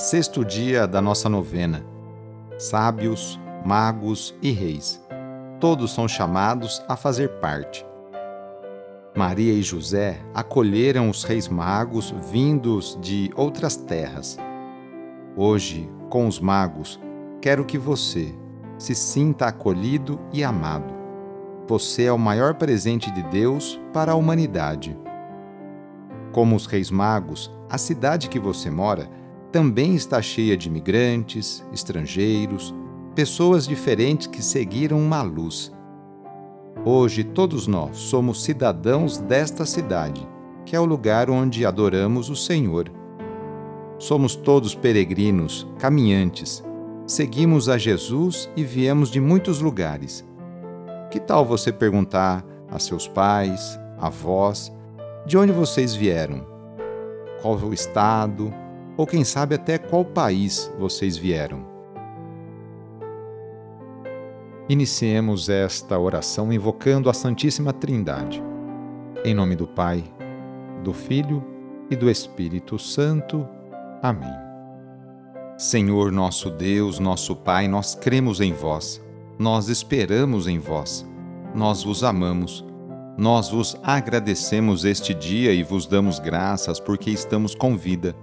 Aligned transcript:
Sexto 0.00 0.46
dia 0.46 0.86
da 0.86 1.02
nossa 1.02 1.28
novena. 1.28 1.84
Sábios, 2.56 3.38
magos 3.66 4.34
e 4.40 4.50
reis. 4.50 4.98
Todos 5.60 5.92
são 5.92 6.08
chamados 6.08 6.82
a 6.88 6.96
fazer 6.96 7.28
parte. 7.38 7.84
Maria 9.14 9.52
e 9.52 9.60
José 9.60 10.18
acolheram 10.32 11.10
os 11.10 11.22
reis 11.22 11.48
magos 11.48 12.14
vindos 12.32 12.98
de 13.02 13.30
outras 13.36 13.76
terras. 13.76 14.38
Hoje, 15.36 15.86
com 16.08 16.26
os 16.26 16.40
magos, 16.40 16.98
quero 17.42 17.66
que 17.66 17.76
você 17.76 18.34
se 18.78 18.94
sinta 18.94 19.48
acolhido 19.48 20.18
e 20.32 20.42
amado. 20.42 20.94
Você 21.68 22.04
é 22.04 22.12
o 22.12 22.18
maior 22.18 22.54
presente 22.54 23.10
de 23.10 23.22
Deus 23.24 23.78
para 23.92 24.12
a 24.12 24.16
humanidade. 24.16 24.96
Como 26.32 26.56
os 26.56 26.64
reis 26.64 26.90
magos, 26.90 27.52
a 27.68 27.76
cidade 27.76 28.30
que 28.30 28.38
você 28.38 28.70
mora 28.70 29.19
também 29.52 29.94
está 29.94 30.22
cheia 30.22 30.56
de 30.56 30.68
imigrantes, 30.68 31.64
estrangeiros, 31.72 32.74
pessoas 33.14 33.66
diferentes 33.66 34.26
que 34.26 34.42
seguiram 34.42 34.98
uma 34.98 35.22
luz. 35.22 35.72
Hoje 36.84 37.24
todos 37.24 37.66
nós 37.66 37.96
somos 37.96 38.44
cidadãos 38.44 39.18
desta 39.18 39.66
cidade, 39.66 40.26
que 40.64 40.76
é 40.76 40.80
o 40.80 40.84
lugar 40.84 41.28
onde 41.28 41.66
adoramos 41.66 42.30
o 42.30 42.36
Senhor. 42.36 42.90
Somos 43.98 44.34
todos 44.34 44.74
peregrinos, 44.74 45.66
caminhantes. 45.78 46.64
Seguimos 47.06 47.68
a 47.68 47.76
Jesus 47.76 48.48
e 48.56 48.62
viemos 48.62 49.10
de 49.10 49.20
muitos 49.20 49.60
lugares. 49.60 50.24
Que 51.10 51.18
tal 51.18 51.44
você 51.44 51.72
perguntar 51.72 52.44
a 52.70 52.78
seus 52.78 53.08
pais, 53.08 53.78
avós, 53.98 54.72
de 55.26 55.36
onde 55.36 55.52
vocês 55.52 55.92
vieram? 55.92 56.46
Qual 57.42 57.56
o 57.56 57.74
estado, 57.74 58.54
ou 58.96 59.06
quem 59.06 59.24
sabe 59.24 59.54
até 59.54 59.78
qual 59.78 60.04
país 60.04 60.72
vocês 60.78 61.16
vieram. 61.16 61.64
Iniciemos 64.68 65.48
esta 65.48 65.98
oração 65.98 66.52
invocando 66.52 67.10
a 67.10 67.12
Santíssima 67.12 67.72
Trindade. 67.72 68.42
Em 69.24 69.34
nome 69.34 69.56
do 69.56 69.66
Pai, 69.66 70.04
do 70.84 70.92
Filho 70.92 71.44
e 71.90 71.96
do 71.96 72.08
Espírito 72.08 72.78
Santo. 72.78 73.46
Amém. 74.00 74.30
Senhor 75.58 76.12
nosso 76.12 76.50
Deus, 76.50 76.98
nosso 76.98 77.34
Pai, 77.34 77.66
nós 77.66 77.94
cremos 77.94 78.40
em 78.40 78.52
vós, 78.52 79.02
nós 79.38 79.68
esperamos 79.68 80.46
em 80.46 80.58
vós, 80.58 81.06
nós 81.54 81.82
vos 81.82 82.04
amamos. 82.04 82.64
Nós 83.18 83.50
vos 83.50 83.76
agradecemos 83.82 84.84
este 84.86 85.12
dia 85.12 85.52
e 85.52 85.62
vos 85.62 85.84
damos 85.84 86.18
graças 86.18 86.80
porque 86.80 87.10
estamos 87.10 87.54
com 87.54 87.76
vida 87.76 88.16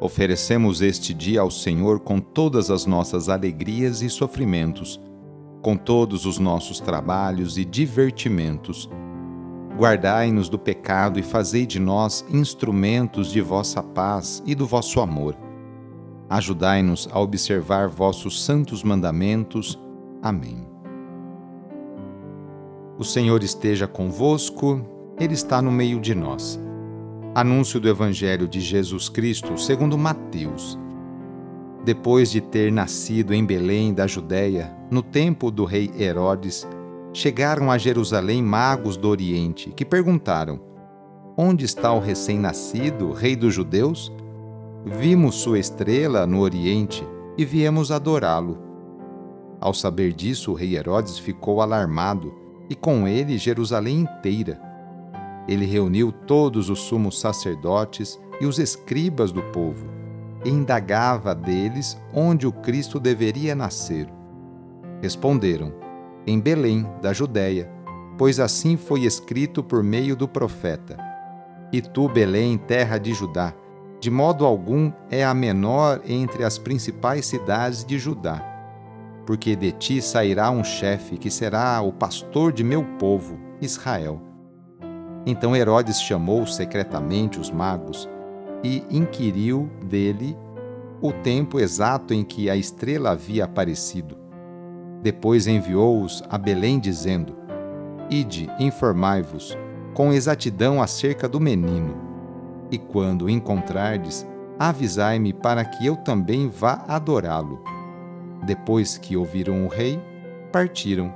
Oferecemos 0.00 0.80
este 0.80 1.12
dia 1.12 1.42
ao 1.42 1.50
Senhor 1.50 2.00
com 2.00 2.18
todas 2.18 2.70
as 2.70 2.86
nossas 2.86 3.28
alegrias 3.28 4.00
e 4.00 4.08
sofrimentos, 4.08 4.98
com 5.60 5.76
todos 5.76 6.24
os 6.24 6.38
nossos 6.38 6.80
trabalhos 6.80 7.58
e 7.58 7.66
divertimentos. 7.66 8.88
Guardai-nos 9.76 10.48
do 10.48 10.58
pecado 10.58 11.20
e 11.20 11.22
fazei 11.22 11.66
de 11.66 11.78
nós 11.78 12.24
instrumentos 12.30 13.30
de 13.30 13.42
vossa 13.42 13.82
paz 13.82 14.42
e 14.46 14.54
do 14.54 14.66
vosso 14.66 15.00
amor. 15.00 15.36
Ajudai-nos 16.30 17.06
a 17.12 17.20
observar 17.20 17.88
vossos 17.88 18.42
santos 18.42 18.82
mandamentos. 18.82 19.78
Amém. 20.22 20.66
O 22.98 23.04
Senhor 23.04 23.42
esteja 23.42 23.86
convosco, 23.86 24.80
Ele 25.18 25.34
está 25.34 25.60
no 25.60 25.70
meio 25.70 26.00
de 26.00 26.14
nós. 26.14 26.58
Anúncio 27.32 27.78
do 27.78 27.88
Evangelho 27.88 28.48
de 28.48 28.60
Jesus 28.60 29.08
Cristo 29.08 29.56
segundo 29.56 29.96
Mateus. 29.96 30.76
Depois 31.84 32.28
de 32.28 32.40
ter 32.40 32.72
nascido 32.72 33.32
em 33.32 33.46
Belém 33.46 33.94
da 33.94 34.04
Judéia, 34.04 34.76
no 34.90 35.00
tempo 35.00 35.48
do 35.48 35.64
rei 35.64 35.92
Herodes, 35.96 36.66
chegaram 37.12 37.70
a 37.70 37.78
Jerusalém 37.78 38.42
magos 38.42 38.96
do 38.96 39.08
Oriente, 39.08 39.70
que 39.70 39.84
perguntaram: 39.84 40.60
Onde 41.36 41.64
está 41.64 41.92
o 41.92 42.00
recém-nascido, 42.00 43.12
rei 43.12 43.36
dos 43.36 43.54
judeus? 43.54 44.12
Vimos 44.84 45.36
sua 45.36 45.60
estrela 45.60 46.26
no 46.26 46.40
Oriente 46.40 47.06
e 47.38 47.44
viemos 47.44 47.92
adorá-lo. 47.92 48.58
Ao 49.60 49.72
saber 49.72 50.12
disso, 50.14 50.50
o 50.50 50.54
rei 50.54 50.76
Herodes 50.76 51.16
ficou 51.16 51.62
alarmado, 51.62 52.34
e 52.68 52.74
com 52.74 53.06
ele 53.06 53.38
Jerusalém 53.38 54.00
inteira 54.00 54.69
ele 55.50 55.66
reuniu 55.66 56.12
todos 56.12 56.70
os 56.70 56.78
sumos 56.78 57.20
sacerdotes 57.20 58.20
e 58.40 58.46
os 58.46 58.60
escribas 58.60 59.32
do 59.32 59.42
povo 59.42 59.84
e 60.44 60.48
indagava 60.48 61.34
deles 61.34 62.00
onde 62.14 62.46
o 62.46 62.52
Cristo 62.52 63.00
deveria 63.00 63.52
nascer. 63.54 64.08
Responderam: 65.02 65.74
Em 66.24 66.38
Belém, 66.38 66.86
da 67.02 67.12
Judéia, 67.12 67.68
pois 68.16 68.38
assim 68.38 68.76
foi 68.76 69.00
escrito 69.00 69.60
por 69.60 69.82
meio 69.82 70.14
do 70.14 70.28
profeta. 70.28 70.96
E 71.72 71.82
tu, 71.82 72.08
Belém, 72.08 72.56
terra 72.56 72.96
de 72.96 73.12
Judá, 73.12 73.52
de 73.98 74.08
modo 74.08 74.46
algum 74.46 74.92
é 75.10 75.24
a 75.24 75.34
menor 75.34 76.00
entre 76.06 76.44
as 76.44 76.58
principais 76.58 77.26
cidades 77.26 77.84
de 77.84 77.98
Judá. 77.98 78.46
Porque 79.26 79.56
de 79.56 79.72
ti 79.72 80.00
sairá 80.00 80.50
um 80.50 80.62
chefe 80.62 81.18
que 81.18 81.30
será 81.30 81.80
o 81.82 81.92
pastor 81.92 82.52
de 82.52 82.62
meu 82.62 82.84
povo, 82.98 83.38
Israel. 83.60 84.29
Então 85.26 85.54
Herodes 85.54 86.00
chamou 86.00 86.46
secretamente 86.46 87.38
os 87.38 87.50
magos 87.50 88.08
e 88.62 88.84
inquiriu 88.90 89.70
dele 89.84 90.36
o 91.00 91.12
tempo 91.12 91.58
exato 91.58 92.12
em 92.12 92.22
que 92.22 92.50
a 92.50 92.56
estrela 92.56 93.10
havia 93.10 93.44
aparecido. 93.44 94.16
Depois 95.02 95.46
enviou-os 95.46 96.22
a 96.28 96.36
Belém, 96.36 96.78
dizendo: 96.78 97.34
Ide, 98.10 98.50
informai-vos 98.58 99.56
com 99.94 100.12
exatidão 100.12 100.82
acerca 100.82 101.28
do 101.28 101.40
menino, 101.40 101.94
e 102.70 102.78
quando 102.78 103.22
o 103.26 103.30
encontrardes, 103.30 104.26
avisai-me 104.58 105.32
para 105.32 105.64
que 105.64 105.86
eu 105.86 105.96
também 105.96 106.48
vá 106.48 106.84
adorá-lo. 106.86 107.64
Depois 108.44 108.98
que 108.98 109.16
ouviram 109.16 109.64
o 109.64 109.68
rei, 109.68 109.98
partiram 110.52 111.12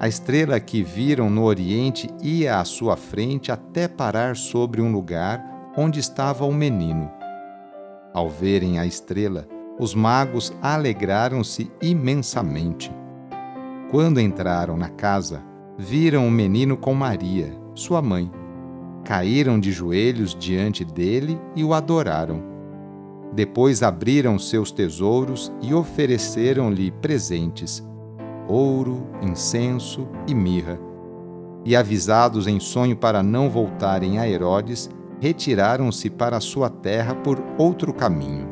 a 0.00 0.08
estrela 0.08 0.58
que 0.58 0.82
viram 0.82 1.28
no 1.28 1.44
oriente 1.44 2.08
ia 2.22 2.58
à 2.58 2.64
sua 2.64 2.96
frente 2.96 3.52
até 3.52 3.86
parar 3.86 4.34
sobre 4.34 4.80
um 4.80 4.90
lugar 4.90 5.44
onde 5.76 6.00
estava 6.00 6.46
o 6.46 6.54
menino. 6.54 7.10
Ao 8.14 8.26
verem 8.26 8.78
a 8.78 8.86
estrela, 8.86 9.46
os 9.78 9.94
magos 9.94 10.54
alegraram-se 10.62 11.70
imensamente. 11.82 12.90
Quando 13.90 14.18
entraram 14.18 14.74
na 14.74 14.88
casa, 14.88 15.42
viram 15.76 16.26
o 16.26 16.30
menino 16.30 16.78
com 16.78 16.94
Maria, 16.94 17.52
sua 17.74 18.00
mãe. 18.00 18.32
Caíram 19.04 19.60
de 19.60 19.70
joelhos 19.70 20.34
diante 20.34 20.82
dele 20.82 21.38
e 21.54 21.62
o 21.62 21.74
adoraram. 21.74 22.42
Depois 23.34 23.82
abriram 23.82 24.38
seus 24.38 24.72
tesouros 24.72 25.52
e 25.60 25.74
ofereceram-lhe 25.74 26.90
presentes 26.90 27.89
ouro, 28.50 29.06
incenso 29.22 30.08
e 30.26 30.34
mirra. 30.34 30.78
E 31.64 31.76
avisados 31.76 32.46
em 32.46 32.58
sonho 32.58 32.96
para 32.96 33.22
não 33.22 33.48
voltarem 33.48 34.18
a 34.18 34.28
Herodes, 34.28 34.90
retiraram-se 35.20 36.10
para 36.10 36.40
sua 36.40 36.68
terra 36.68 37.14
por 37.14 37.40
outro 37.56 37.92
caminho. 37.92 38.48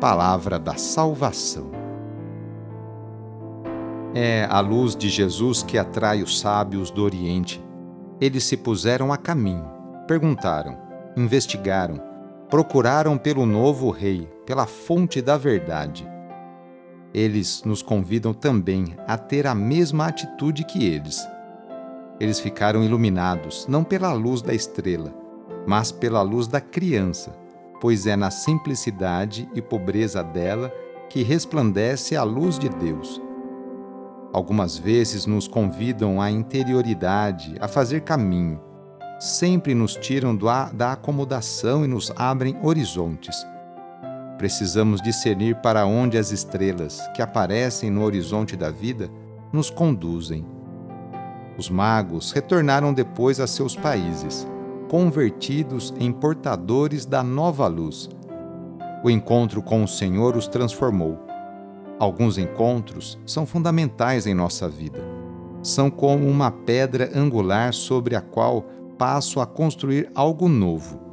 Palavra 0.00 0.58
da 0.58 0.76
Salvação. 0.76 1.70
É 4.14 4.46
a 4.50 4.60
luz 4.60 4.94
de 4.96 5.08
Jesus 5.08 5.62
que 5.62 5.78
atrai 5.78 6.22
os 6.22 6.38
sábios 6.38 6.90
do 6.90 7.02
Oriente. 7.02 7.64
Eles 8.20 8.44
se 8.44 8.56
puseram 8.56 9.12
a 9.12 9.16
caminho, 9.16 9.64
perguntaram, 10.08 10.76
investigaram, 11.16 12.00
procuraram 12.48 13.16
pelo 13.16 13.46
novo 13.46 13.90
rei, 13.90 14.28
pela 14.44 14.66
fonte 14.66 15.20
da 15.20 15.36
verdade 15.36 16.15
eles 17.12 17.62
nos 17.64 17.82
convidam 17.82 18.34
também 18.34 18.94
a 19.06 19.16
ter 19.16 19.46
a 19.46 19.54
mesma 19.54 20.06
atitude 20.06 20.64
que 20.64 20.84
eles. 20.84 21.26
Eles 22.20 22.40
ficaram 22.40 22.82
iluminados 22.82 23.66
não 23.68 23.84
pela 23.84 24.12
luz 24.12 24.42
da 24.42 24.54
estrela, 24.54 25.14
mas 25.66 25.90
pela 25.92 26.22
luz 26.22 26.46
da 26.46 26.60
criança, 26.60 27.36
pois 27.80 28.06
é 28.06 28.16
na 28.16 28.30
simplicidade 28.30 29.48
e 29.54 29.62
pobreza 29.62 30.22
dela 30.22 30.72
que 31.08 31.22
resplandece 31.22 32.16
a 32.16 32.22
luz 32.22 32.58
de 32.58 32.68
Deus. 32.68 33.20
Algumas 34.32 34.76
vezes 34.76 35.24
nos 35.24 35.48
convidam 35.48 36.20
à 36.20 36.30
interioridade, 36.30 37.56
a 37.60 37.68
fazer 37.68 38.02
caminho. 38.02 38.60
Sempre 39.18 39.74
nos 39.74 39.96
tiram 39.96 40.36
da 40.36 40.92
acomodação 40.92 41.84
e 41.84 41.88
nos 41.88 42.12
abrem 42.16 42.58
horizontes 42.62 43.46
Precisamos 44.38 45.00
discernir 45.00 45.56
para 45.56 45.86
onde 45.86 46.18
as 46.18 46.30
estrelas, 46.30 47.00
que 47.14 47.22
aparecem 47.22 47.90
no 47.90 48.02
horizonte 48.02 48.56
da 48.56 48.70
vida, 48.70 49.10
nos 49.52 49.70
conduzem. 49.70 50.44
Os 51.56 51.70
magos 51.70 52.32
retornaram 52.32 52.92
depois 52.92 53.40
a 53.40 53.46
seus 53.46 53.74
países, 53.74 54.46
convertidos 54.90 55.94
em 55.98 56.12
portadores 56.12 57.06
da 57.06 57.22
nova 57.22 57.66
luz. 57.66 58.10
O 59.02 59.08
encontro 59.08 59.62
com 59.62 59.82
o 59.82 59.88
Senhor 59.88 60.36
os 60.36 60.46
transformou. 60.46 61.18
Alguns 61.98 62.36
encontros 62.36 63.18
são 63.24 63.46
fundamentais 63.46 64.26
em 64.26 64.34
nossa 64.34 64.68
vida. 64.68 65.02
São 65.62 65.90
como 65.90 66.28
uma 66.28 66.50
pedra 66.50 67.10
angular 67.14 67.72
sobre 67.72 68.14
a 68.14 68.20
qual 68.20 68.66
passo 68.98 69.40
a 69.40 69.46
construir 69.46 70.10
algo 70.14 70.46
novo. 70.48 71.05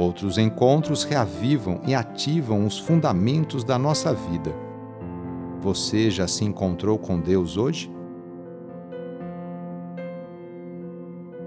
Outros 0.00 0.38
encontros 0.38 1.04
reavivam 1.04 1.82
e 1.86 1.94
ativam 1.94 2.64
os 2.64 2.78
fundamentos 2.78 3.62
da 3.62 3.78
nossa 3.78 4.14
vida. 4.14 4.50
Você 5.60 6.10
já 6.10 6.26
se 6.26 6.42
encontrou 6.42 6.98
com 6.98 7.20
Deus 7.20 7.58
hoje? 7.58 7.92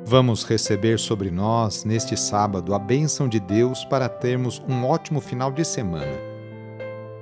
Vamos 0.05 0.43
receber 0.43 0.99
sobre 0.99 1.31
nós, 1.31 1.83
neste 1.83 2.15
sábado, 2.15 2.75
a 2.75 2.79
bênção 2.79 3.27
de 3.27 3.39
Deus 3.39 3.83
para 3.85 4.07
termos 4.07 4.61
um 4.69 4.85
ótimo 4.85 5.19
final 5.19 5.51
de 5.51 5.65
semana. 5.65 6.15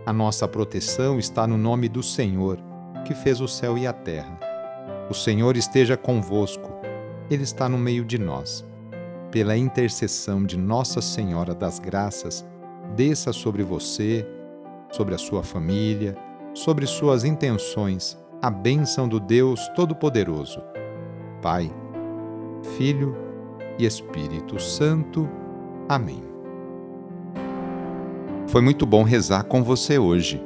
A 0.06 0.12
nossa 0.12 0.50
proteção 0.50 1.18
está 1.18 1.48
no 1.48 1.58
nome 1.58 1.88
do 1.88 2.04
Senhor, 2.04 2.60
que 3.06 3.14
fez 3.14 3.40
o 3.40 3.48
céu 3.48 3.78
e 3.78 3.88
a 3.88 3.94
terra. 3.94 4.38
O 5.10 5.14
Senhor 5.14 5.56
esteja 5.56 5.96
convosco, 5.96 6.70
Ele 7.30 7.44
está 7.44 7.70
no 7.70 7.78
meio 7.78 8.04
de 8.04 8.20
nós. 8.20 8.70
Pela 9.32 9.56
intercessão 9.56 10.44
de 10.44 10.58
Nossa 10.58 11.00
Senhora 11.00 11.56
das 11.56 11.80
Graças, 11.80 12.46
desça 12.98 13.32
sobre 13.32 13.64
você, 13.64 14.28
sobre 14.92 15.16
a 15.16 15.18
sua 15.18 15.42
família, 15.42 16.18
sobre 16.54 16.86
suas 16.86 17.24
intenções, 17.24 18.18
a 18.42 18.50
bênção 18.50 19.08
do 19.08 19.22
Deus 19.22 19.70
Todo-Poderoso. 19.70 20.62
Pai, 21.42 21.72
Filho 22.76 23.16
e 23.80 23.86
Espírito 23.86 24.60
Santo. 24.60 25.30
Amém. 25.88 26.22
Foi 28.48 28.62
muito 28.62 28.86
bom 28.86 29.04
rezar 29.04 29.44
com 29.44 29.64
você 29.64 29.98
hoje. 29.98 30.44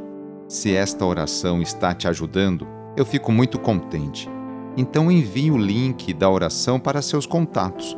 Se 0.48 0.76
esta 0.76 1.04
oração 1.04 1.60
está 1.60 1.92
te 1.96 2.08
ajudando, 2.08 2.68
eu 2.96 3.04
fico 3.04 3.32
muito 3.32 3.58
contente. 3.58 4.30
Então 4.78 5.12
envie 5.12 5.50
o 5.50 5.58
link 5.58 6.14
da 6.14 6.30
oração 6.30 6.80
para 6.80 7.02
seus 7.02 7.26
contatos, 7.26 7.98